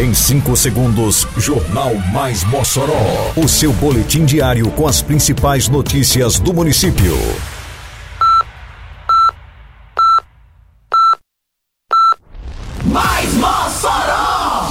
[0.00, 3.34] Em 5 segundos, Jornal Mais Mossoró.
[3.36, 7.14] O seu boletim diário com as principais notícias do município.
[12.82, 14.70] Mais Mossoró!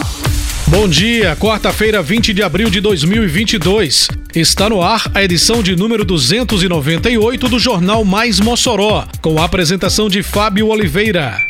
[0.65, 4.07] Bom dia, quarta-feira, 20 de abril de 2022.
[4.33, 10.09] Está no ar a edição de número 298 do Jornal Mais Mossoró, com a apresentação
[10.09, 11.48] de Fábio Oliveira.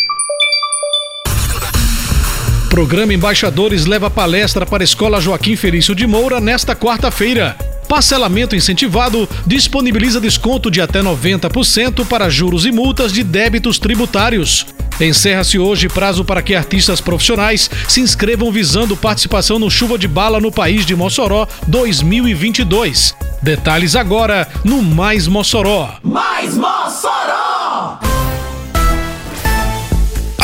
[2.79, 7.57] Programa Embaixadores leva palestra para a Escola Joaquim Felício de Moura nesta quarta-feira.
[7.89, 14.65] Parcelamento incentivado disponibiliza desconto de até 90% para juros e multas de débitos tributários.
[14.97, 20.39] Encerra-se hoje prazo para que artistas profissionais se inscrevam visando participação no Chuva de Bala
[20.39, 23.13] no País de Mossoró 2022.
[23.41, 25.95] Detalhes agora no Mais Mossoró.
[26.01, 26.78] Mais Mossoró!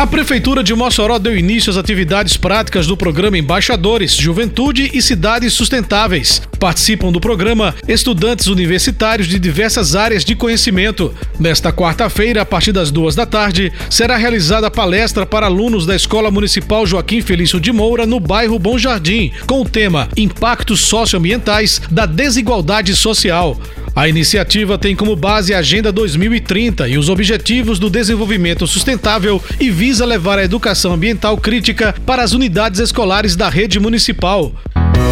[0.06, 5.54] A Prefeitura de Mossoró deu início às atividades práticas do programa Embaixadores, Juventude e Cidades
[5.54, 6.44] Sustentáveis.
[6.60, 11.12] Participam do programa estudantes universitários de diversas áreas de conhecimento.
[11.40, 15.96] Nesta quarta-feira, a partir das duas da tarde, será realizada a palestra para alunos da
[15.96, 21.82] Escola Municipal Joaquim Felício de Moura, no bairro Bom Jardim, com o tema Impactos Socioambientais
[21.90, 23.60] da Desigualdade Social.
[23.96, 29.72] A iniciativa tem como base a Agenda 2030 e os Objetivos do Desenvolvimento Sustentável e
[29.72, 34.52] visa levar a educação ambiental crítica para as unidades escolares da rede municipal.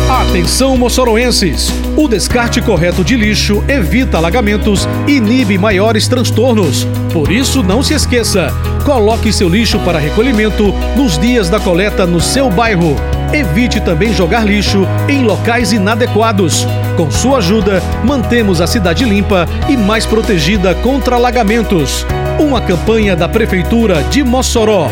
[0.09, 1.69] Atenção, moçoroenses!
[1.95, 6.85] O descarte correto de lixo evita alagamentos e inibe maiores transtornos.
[7.13, 8.51] Por isso, não se esqueça:
[8.83, 12.97] coloque seu lixo para recolhimento nos dias da coleta no seu bairro.
[13.33, 16.67] Evite também jogar lixo em locais inadequados.
[16.95, 22.05] Com sua ajuda, mantemos a cidade limpa e mais protegida contra alagamentos.
[22.39, 24.87] Uma campanha da Prefeitura de Mossoró.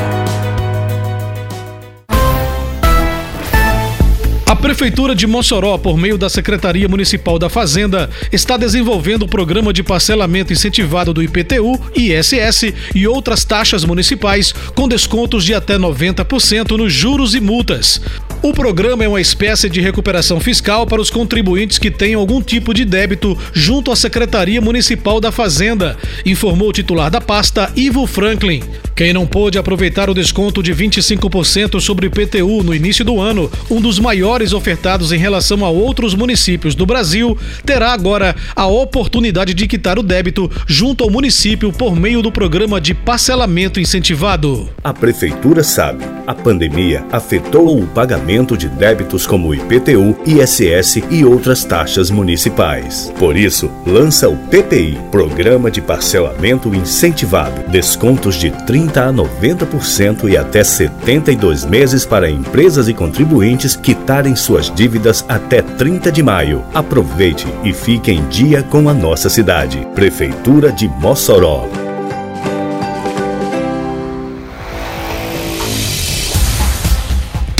[4.48, 9.71] A Prefeitura de Mossoró, por meio da Secretaria Municipal da Fazenda, está desenvolvendo o programa
[9.71, 16.71] de parcelamento incentivado do IPTU, ISS e outras taxas municipais com descontos de até 90%
[16.71, 18.02] nos juros e multas.
[18.44, 22.74] O programa é uma espécie de recuperação fiscal para os contribuintes que tenham algum tipo
[22.74, 28.64] de débito junto à Secretaria Municipal da Fazenda, informou o titular da pasta, Ivo Franklin.
[28.96, 33.50] Quem não pôde aproveitar o desconto de 25% sobre o IPTU no início do ano,
[33.70, 39.54] um dos maiores ofertados em relação a outros municípios do Brasil, terá agora a oportunidade
[39.54, 44.68] de quitar o débito junto ao município por meio do programa de parcelamento incentivado.
[44.84, 51.65] A Prefeitura sabe, a pandemia afetou o pagamento de débitos como IPTU, ISS e outras
[51.65, 53.11] taxas municipais.
[53.19, 57.69] Por isso, lança o PPI, Programa de Parcelamento Incentivado.
[57.69, 64.73] Descontos de 30 a 90% e até 72 meses para empresas e contribuintes quitarem suas
[64.73, 66.63] dívidas até 30 de maio.
[66.73, 69.86] Aproveite e fique em dia com a nossa cidade.
[69.93, 71.80] Prefeitura de Mossoró.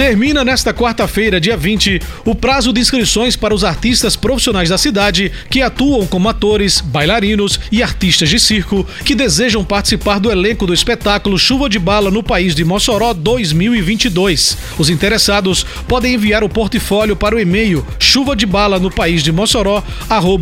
[0.02, 5.32] Termina nesta quarta-feira, dia 20, o prazo de inscrições para os artistas profissionais da cidade
[5.48, 10.74] que atuam como atores, bailarinos e artistas de circo que desejam participar do elenco do
[10.74, 14.58] espetáculo Chuva de Bala no País de Mossoró 2022.
[14.80, 19.32] Os interessados podem enviar o portfólio para o e-mail chuva de bala no país de
[19.32, 19.84] Mossoró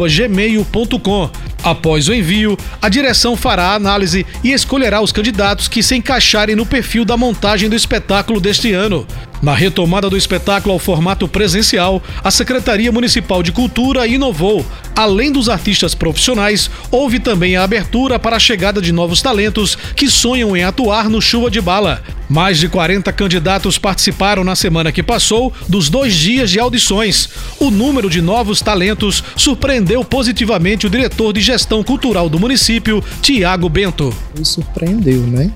[0.09, 1.29] gmail.com.
[1.61, 6.55] Após o envio, a direção fará a análise e escolherá os candidatos que se encaixarem
[6.55, 9.05] no perfil da montagem do espetáculo deste ano.
[9.41, 14.65] Na retomada do espetáculo ao formato presencial, a Secretaria Municipal de Cultura inovou.
[14.93, 20.09] Além dos artistas profissionais, houve também a abertura para a chegada de novos talentos que
[20.09, 22.03] sonham em atuar no Chuva de Bala.
[22.27, 27.29] Mais de 40 candidatos participaram na semana que passou dos dois dias de audições.
[27.59, 33.69] O número de novos talentos surpreendeu positivamente o diretor de gestão cultural do município, Tiago
[33.69, 34.13] Bento.
[34.37, 35.49] Me surpreendeu, né?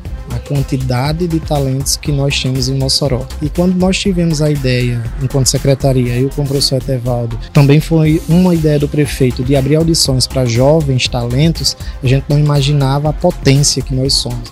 [0.47, 3.25] Quantidade de talentos que nós temos em Mossoró.
[3.41, 8.21] E quando nós tivemos a ideia, enquanto secretaria, eu com o professor Etevaldo, também foi
[8.27, 13.13] uma ideia do prefeito de abrir audições para jovens talentos, a gente não imaginava a
[13.13, 14.51] potência que nós somos.